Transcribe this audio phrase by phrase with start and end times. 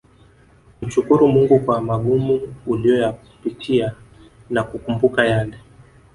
[0.77, 3.93] kumshukru Mungu kwa magumu uliyoyapitia
[4.49, 5.57] na kukumbuka yale